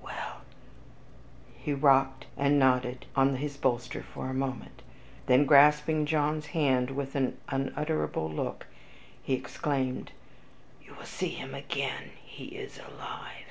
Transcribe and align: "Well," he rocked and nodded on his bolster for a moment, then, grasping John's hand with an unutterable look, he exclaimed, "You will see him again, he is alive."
"Well," 0.00 0.42
he 1.58 1.72
rocked 1.74 2.26
and 2.36 2.60
nodded 2.60 3.06
on 3.16 3.34
his 3.34 3.56
bolster 3.56 4.04
for 4.04 4.30
a 4.30 4.32
moment, 4.34 4.82
then, 5.26 5.46
grasping 5.46 6.06
John's 6.06 6.46
hand 6.46 6.92
with 6.92 7.16
an 7.16 7.38
unutterable 7.48 8.30
look, 8.30 8.68
he 9.20 9.34
exclaimed, 9.34 10.12
"You 10.80 10.94
will 10.94 11.02
see 11.06 11.30
him 11.30 11.56
again, 11.56 12.12
he 12.24 12.54
is 12.56 12.78
alive." 12.78 13.48